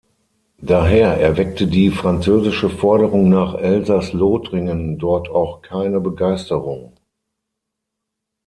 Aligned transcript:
Daher 0.63 1.19
erweckte 1.19 1.67
die 1.67 1.91
französische 1.91 2.71
Forderung 2.71 3.29
nach 3.29 3.53
Elsaß-Lothringen 3.53 4.97
dort 4.97 5.29
auch 5.29 5.61
keine 5.61 5.99
Begeisterung. 5.99 6.97